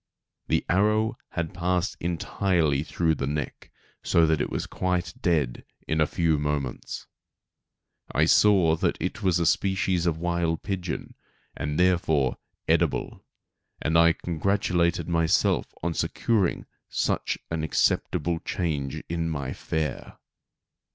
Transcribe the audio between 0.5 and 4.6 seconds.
arrow had passed entirely through the neck, so that it